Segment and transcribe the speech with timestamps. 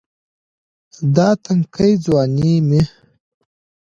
[1.15, 2.81] دا تنکے ځواني مې